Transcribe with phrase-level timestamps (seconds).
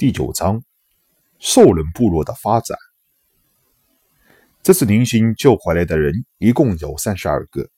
[0.00, 0.64] 第九章，
[1.38, 2.78] 兽人部落的发展。
[4.62, 7.68] 这次林星救回来的人一共有三十二个，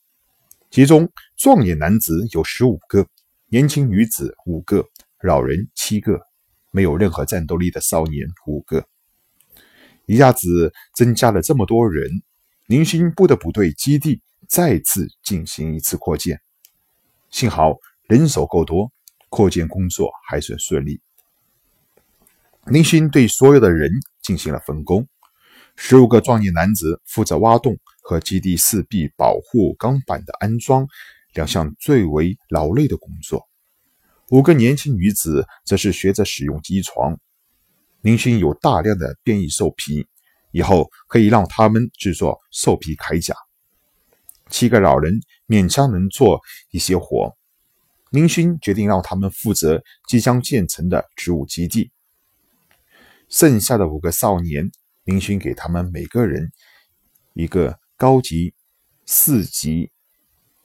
[0.70, 3.08] 其中壮年男子有十五个，
[3.48, 4.86] 年轻女子五个，
[5.20, 6.20] 老人七个，
[6.70, 8.86] 没有任何战斗力的少年五个。
[10.06, 12.08] 一下子增加了这么多人，
[12.66, 16.40] 林星不得不对基地再次进行一次扩建。
[17.30, 18.92] 幸好人手够多，
[19.28, 21.00] 扩建工作还算顺利。
[22.66, 23.90] 林勋对所有的人
[24.22, 25.08] 进行了分工。
[25.74, 30.86] 十五个壮年男子负责挖洞和基地四壁保护钢板的安装，
[31.34, 33.48] 两项最为劳累的工作。
[34.30, 37.18] 五个年轻女子则是学着使用机床。
[38.00, 40.06] 林勋有大量的变异兽皮，
[40.52, 43.34] 以后可以让他们制作兽皮铠甲。
[44.48, 47.34] 七个老人勉强能做一些活。
[48.10, 51.90] 林勋决定让他们负责即将建成的植物基地。
[53.32, 54.70] 剩下的五个少年。
[55.04, 56.52] 林勋给他们每个人
[57.32, 58.54] 一个高级
[59.04, 59.90] 四级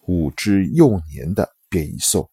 [0.06, 2.30] 五只幼年的变异兽，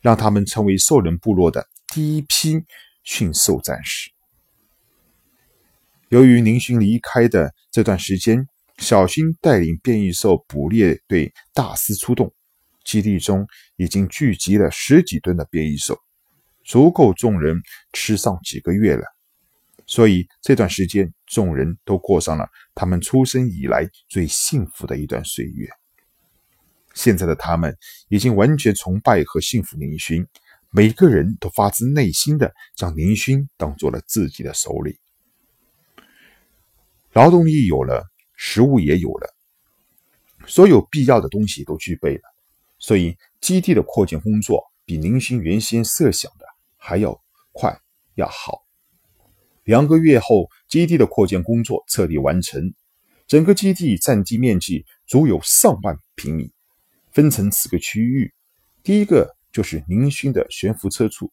[0.00, 2.64] 让他们成为兽人部落的第一批
[3.02, 4.12] 驯兽战士。
[6.10, 8.46] 由于林勋离开的这段时间，
[8.78, 12.32] 小新带领变异兽捕猎队大肆出动，
[12.84, 15.98] 基地中已经聚集了十几吨的变异兽，
[16.62, 17.60] 足够众人
[17.92, 19.02] 吃上几个月了。
[19.86, 25.68] 所以这段时间，众人都过上了他们出生以来最幸福的一段岁月。
[26.94, 27.76] 现在的他们
[28.08, 30.26] 已经完全崇拜和信服林勋，
[30.70, 34.94] 每个人都发自内心的将林勋当做了自己的首领。
[37.12, 39.34] 劳动力有了，食物也有了，
[40.46, 42.22] 所有必要的东西都具备了，
[42.78, 47.18] 所以基地的扩建工作比林勋原先设想的还要
[47.52, 47.78] 快，
[48.14, 48.61] 要好。
[49.64, 52.74] 两个月后，基地的扩建工作彻底完成。
[53.28, 56.52] 整个基地占地面积足有上万平米，
[57.12, 58.34] 分成四个区域。
[58.82, 61.32] 第一个就是宁勋的悬浮车处，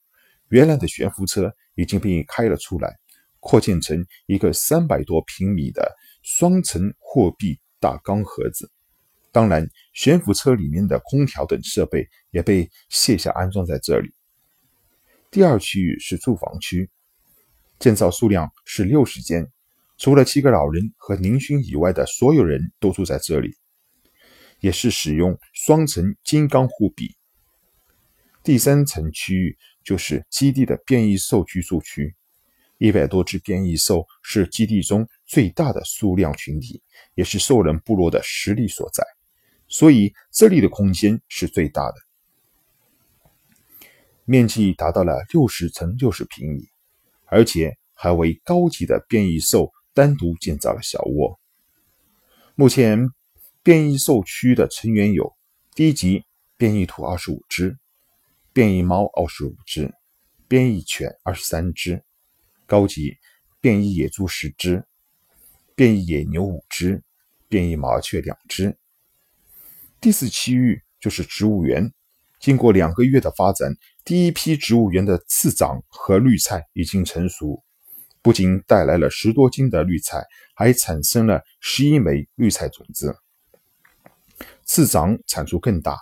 [0.49, 2.95] 原来的悬浮车已经被开了出来，
[3.39, 8.71] 扩建成一个三百多平米的双层货币大钢盒子。
[9.31, 14.13] 当然，悬浮车里面的空调等设备也被卸下安装在这里。
[15.31, 16.89] 第二区域是住房区。
[17.79, 19.49] 建造数量是六十间，
[19.97, 23.55] 除了七个老人和宁勋以外的所有人都住在这里，
[24.59, 27.15] 也是使用双层金刚护壁。
[28.43, 32.15] 第三层区域就是基地的变异兽居住区，
[32.77, 36.81] 一百多只变异兽是基地中最大的数量群体，
[37.15, 39.03] 也是兽人部落的实力所在，
[39.67, 41.95] 所以这里的空间是最大的，
[44.25, 46.69] 面积达到了六十乘六十平米。
[47.29, 51.39] 而且还为高级的变异兽单独建造了小窝。
[52.55, 53.09] 目前
[53.63, 55.35] 变异兽区的成员有：
[55.75, 56.25] 低级
[56.57, 57.77] 变异兔二十五只，
[58.51, 59.93] 变异猫二十五只，
[60.47, 62.03] 变异犬二十三只，
[62.65, 63.17] 高级
[63.61, 64.85] 变异野猪十只，
[65.75, 67.03] 变异野牛五只，
[67.47, 68.77] 变异麻雀两只。
[70.01, 71.93] 第四区域就是植物园。
[72.39, 73.75] 经过两个月的发展，
[74.09, 77.63] 第一批植物园的次长和绿菜已经成熟，
[78.23, 80.25] 不仅带来了十多斤的绿菜，
[80.55, 83.15] 还产生了十一枚绿菜种子。
[84.65, 85.95] 次长产出更大，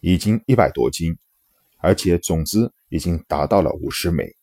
[0.00, 1.16] 已经一百多斤，
[1.78, 4.34] 而且种子已经达到了五十枚。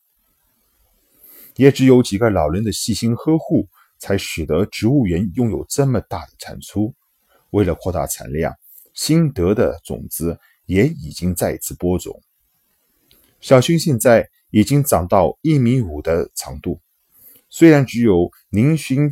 [1.57, 3.67] 也只有几个老人的细心呵护，
[3.99, 6.95] 才使得植物园拥有这么大的产出。
[7.49, 8.55] 为了扩大产量，
[8.93, 10.39] 新得的种子。
[10.65, 12.23] 也已经再次播种。
[13.43, 16.79] 小薰现在已经长到一米五的长度，
[17.49, 19.11] 虽然只有宁勋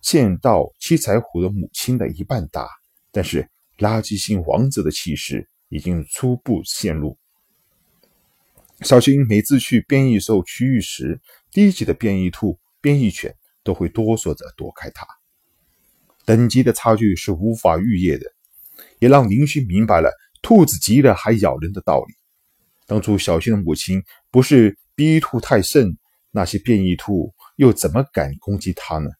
[0.00, 2.66] 见到七彩虎的母亲的一半大，
[3.12, 7.18] 但是垃圾性王者的气势已经初步显露。
[8.80, 11.20] 小薰每次去变异兽区域时，
[11.52, 15.06] 低级的变异兔、变异犬都会哆嗦着躲开它。
[16.24, 18.24] 等级的差距是无法逾越的，
[19.00, 20.10] 也让林勋明白了。
[20.40, 22.14] 兔子急了还咬人的道理。
[22.86, 25.98] 当初小新的母亲不是逼兔太甚，
[26.30, 29.10] 那些变异兔又怎么敢攻击它呢？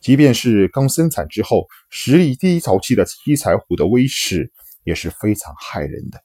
[0.00, 4.50] 即便是刚生产之后实力低潮期的七彩虎的威势
[4.84, 6.22] 也是非常骇人的。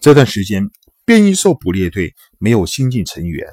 [0.00, 0.70] 这段时间，
[1.04, 3.46] 变异兽捕猎队没有新进成员，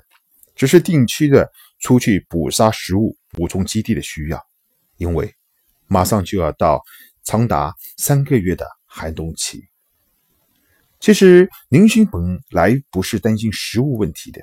[0.55, 4.41] 只是定期的出去捕杀食物，补充基地的需要，
[4.97, 5.33] 因为
[5.87, 6.81] 马上就要到。
[7.23, 9.61] 长达三个月的寒冬期，
[10.99, 14.41] 其实宁勋本来不是担心食物问题的，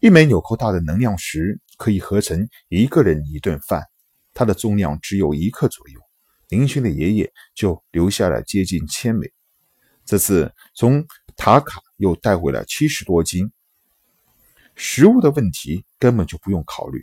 [0.00, 3.84] 一枚纽扣大的能量石可以合成一个人一顿饭，
[4.34, 6.00] 它的重量只有一克左右。
[6.50, 9.32] 宁勋的爷爷就留下了接近千枚，
[10.04, 11.06] 这次从
[11.36, 13.50] 塔卡又带回了七十多斤。
[14.74, 17.02] 食物的问题根本就不用考虑。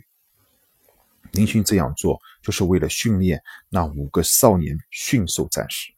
[1.32, 5.92] 宁勋这样做就是为了训练那五个少年驯兽战士。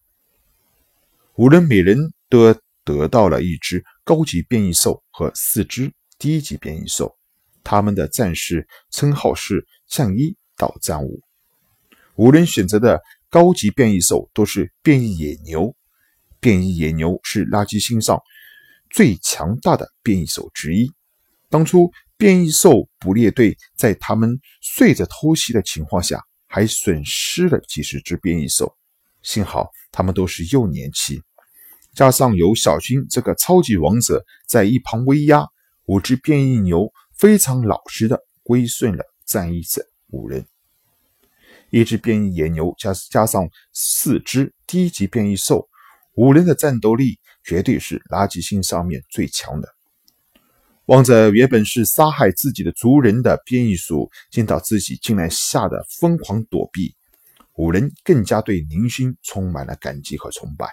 [1.37, 2.55] 五人每人都
[2.85, 7.17] 得到了一只高级变异兽和四只低级变异兽，
[7.65, 11.21] 他们的战士称号是战一到战五。
[12.15, 15.75] 五人选择的高级变异兽都是变异野牛，
[16.39, 18.23] 变异野牛是垃圾星上
[18.89, 20.89] 最强大的变异兽之一。
[21.51, 28.73] 当初变异兽捕猎队在他们睡着偷袭的情况下，还损失了几十只变异兽。
[29.25, 31.21] 幸好他们都是幼年期，
[31.95, 35.45] 加上有小军这个超级王者在一旁威压，
[35.87, 40.47] 五只变异牛非常老实的归顺了战役者五人。
[41.71, 45.67] 一只变异野牛加加上四只低级变异兽，
[46.15, 49.69] 五人的战斗力绝对是垃圾星上面最强的。
[50.87, 56.95] 望着原本是杀害自己的族人的变异鼠，见到自己竟然吓得疯狂躲避。
[57.57, 60.69] 五人更加对宁勋充满了感激和崇拜，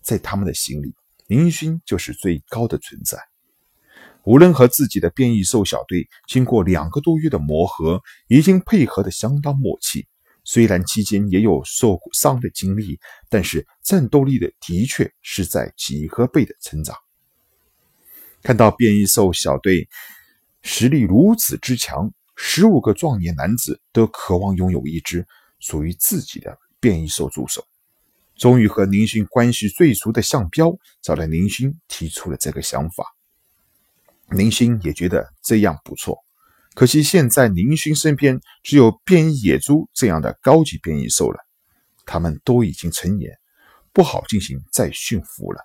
[0.00, 0.94] 在他们的心里，
[1.26, 3.18] 宁勋就是最高的存在。
[4.24, 10.06] 五人和自己的变异兽小队经过两个多月的磨合，已经配合的相当默契。
[10.44, 16.96] 虽然期间也有受伤的经历，但是战斗力的的确是在几何倍的成长。
[18.42, 19.88] 看到变异兽小队
[20.62, 25.26] 实力如此之强，十五个壮年男子都渴望拥有一只。
[25.62, 27.64] 属于自己的变异兽助手，
[28.36, 33.06] 终于和宁勋关系最熟的向彪找来宁勋，提出了这个想法。
[34.30, 36.18] 宁勋也觉得这样不错，
[36.74, 41.38] 可惜现在宁勋身边只有变异野猪这样的高级变异兽了，
[42.04, 43.38] 他们都已经成年，
[43.92, 45.60] 不好进行再驯服了。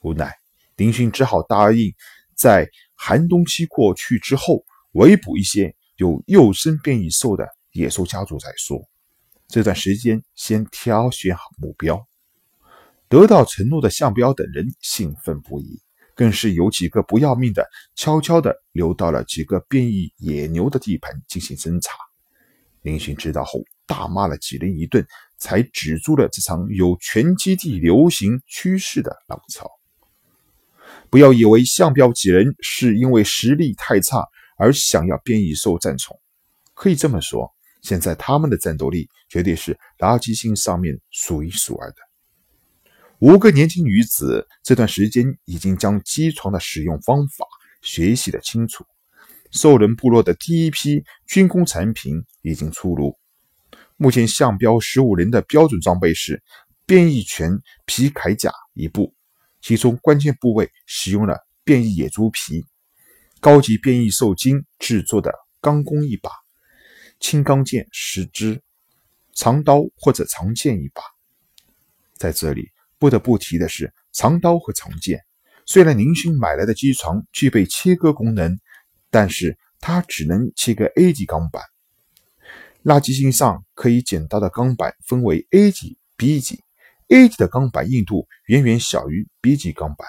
[0.00, 0.34] 无奈，
[0.76, 1.94] 宁勋只好答应
[2.34, 8.82] 在寒冬期过去之后，围捕一些有幼生变异兽的野兽家族再说。
[9.48, 12.06] 这段时间先挑选好目标，
[13.08, 15.80] 得到承诺的向彪等人兴奋不已，
[16.14, 21.92] 更是有几个不要命的，悄悄地溜到了几个变异野牛的地盘进行侦查。
[22.82, 25.06] 林勋知道后，大骂了几人一顿，
[25.38, 29.70] 才止住了这场有全基地流行趋势的浪潮。
[31.10, 34.26] 不要以为向彪几人是因为实力太差
[34.58, 36.18] 而想要变异兽战宠，
[36.74, 37.54] 可以这么说。
[37.84, 41.96] 现在他们的战斗力绝对是垃圾星上面数一数二的。
[43.18, 47.44] 五个年轻女子这段时间已经将机床的使用方法
[47.82, 48.86] 学习的清楚。
[49.50, 53.16] 兽人部落的第一批军工产品已经出炉。
[53.98, 56.42] 目前象标十五人的标准装备是
[56.86, 59.14] 变异犬皮铠甲一部，
[59.60, 62.64] 其中关键部位使用了变异野猪皮，
[63.40, 66.30] 高级变异兽精制作的钢弓一把。
[67.24, 68.60] 青钢剑十支，
[69.32, 71.00] 长刀或者长剑一把。
[72.18, 75.24] 在这里不得不提的是，长刀和长剑
[75.64, 78.58] 虽然宁勋买来的机床具备切割功能，
[79.08, 81.62] 但是它只能切割 A 级钢板。
[82.82, 86.60] 垃圾星上可以捡到的钢板分为 A 级、B 级。
[87.08, 90.06] A 级的钢板硬度远远小于 B 级钢板。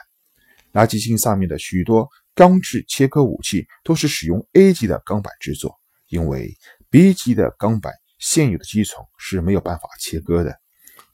[0.74, 5.80] 垃圾星上面的许多钢制切割武器都是使用 A 级的钢板制作，
[6.10, 6.54] 因为。
[6.90, 10.58] B 级的钢板现有的机床是没有办法切割的，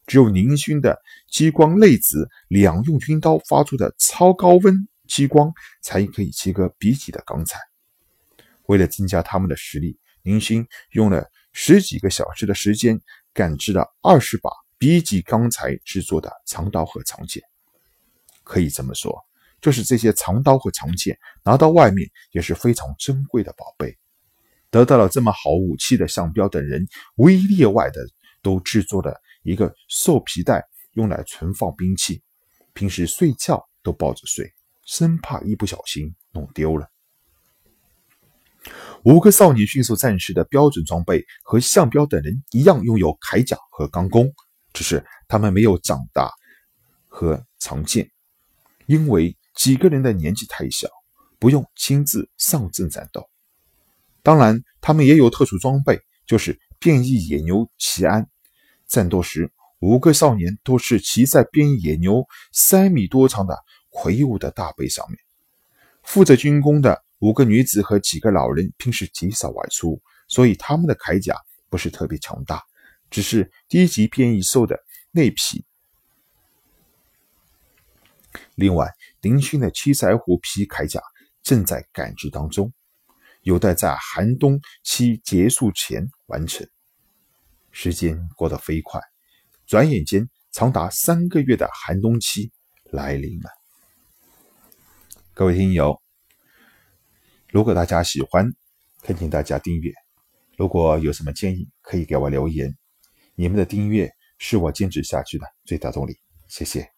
[0.06, 5.52] 只有宁勋的激光内子两用军刀发出的超高温激光
[5.82, 7.60] 才可以切割 B 级的钢材。
[8.68, 13.02] 为了增加他们的实力，宁勋用了十几个小时的时间
[13.34, 17.42] 赶制了二十把 B 级钢材制作的长刀和长剑。
[18.44, 19.20] 可以这么说，
[19.60, 23.98] 就是这些长刀和长剑拿到外面也是非常珍贵的宝贝。
[24.72, 26.88] 得到了这么好武器的向彪等人，
[27.18, 28.02] 无一例外的
[28.42, 29.14] 都制作了
[29.44, 32.24] 一个兽皮袋，用来存放兵器。
[32.74, 34.50] 平时睡觉都抱着睡，
[34.86, 36.88] 生怕一不小心弄丢了。
[39.04, 44.32] 五个少年迅速战士的标准装备和向彪等人一样，拥有铠甲和钢弓，
[44.72, 46.32] 只是他们没有长大
[47.10, 48.10] 和长剑，
[48.86, 50.88] 因为几个人的年纪太小，
[51.40, 53.31] 不用亲自上阵战斗。
[54.24, 58.28] 当然，他们也有特殊装备，就是变异野牛奇安。
[58.88, 63.58] 战斗时，五个少年都是骑在变异野牛三米多长的
[63.90, 65.18] 魁梧的大背上面。
[66.04, 71.36] 负责军工的五个女子和几个老人平时极少外出，所以他们的铠甲
[71.70, 72.62] 不是特别强大，
[73.10, 74.78] 只是低级变异兽的
[75.12, 75.64] 内皮。
[78.56, 78.88] 另外，
[79.22, 81.02] 林勋的七彩虎皮铠甲
[81.44, 82.72] 正在赶制当中，
[83.42, 86.68] 有待在寒冬期结束前完成。
[87.72, 89.02] 时间过得飞快。
[89.66, 92.52] 转眼间，长达三个月的寒冬期
[92.84, 93.50] 来临了。
[95.34, 96.02] 各位听友，
[97.50, 98.52] 如果大家喜欢，
[99.02, 99.94] 恳请大家订阅。
[100.58, 102.76] 如果有什么建议，可以给我留言。
[103.36, 106.18] 你们的订阅是我坚持下去的最大动力。
[106.50, 106.91] 谢谢。